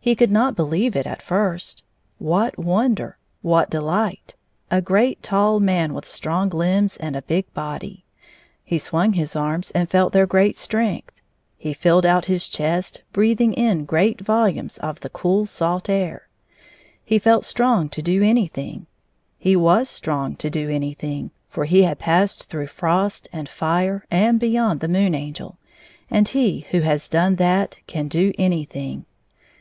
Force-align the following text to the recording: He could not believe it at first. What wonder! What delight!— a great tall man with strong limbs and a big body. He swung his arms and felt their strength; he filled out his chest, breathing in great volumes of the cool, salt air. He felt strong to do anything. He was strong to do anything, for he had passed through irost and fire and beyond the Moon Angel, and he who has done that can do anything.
He 0.00 0.16
could 0.16 0.30
not 0.30 0.56
believe 0.56 0.96
it 0.96 1.06
at 1.06 1.20
first. 1.20 1.84
What 2.16 2.58
wonder! 2.58 3.18
What 3.42 3.68
delight!— 3.68 4.36
a 4.70 4.80
great 4.80 5.22
tall 5.22 5.60
man 5.60 5.92
with 5.92 6.06
strong 6.06 6.48
limbs 6.48 6.96
and 6.96 7.14
a 7.14 7.20
big 7.20 7.52
body. 7.52 8.04
He 8.64 8.78
swung 8.78 9.12
his 9.12 9.36
arms 9.36 9.70
and 9.72 9.86
felt 9.90 10.14
their 10.14 10.26
strength; 10.54 11.20
he 11.58 11.74
filled 11.74 12.06
out 12.06 12.24
his 12.24 12.48
chest, 12.48 13.02
breathing 13.12 13.52
in 13.52 13.84
great 13.84 14.18
volumes 14.22 14.78
of 14.78 15.00
the 15.00 15.10
cool, 15.10 15.44
salt 15.44 15.90
air. 15.90 16.26
He 17.04 17.18
felt 17.18 17.44
strong 17.44 17.90
to 17.90 18.00
do 18.00 18.22
anything. 18.22 18.86
He 19.38 19.56
was 19.56 19.90
strong 19.90 20.36
to 20.36 20.48
do 20.48 20.70
anything, 20.70 21.32
for 21.50 21.66
he 21.66 21.82
had 21.82 21.98
passed 21.98 22.44
through 22.48 22.68
irost 22.80 23.28
and 23.30 23.46
fire 23.46 24.06
and 24.10 24.40
beyond 24.40 24.80
the 24.80 24.88
Moon 24.88 25.14
Angel, 25.14 25.58
and 26.10 26.26
he 26.28 26.60
who 26.70 26.80
has 26.80 27.08
done 27.08 27.34
that 27.36 27.76
can 27.86 28.08
do 28.08 28.32
anything. 28.38 29.04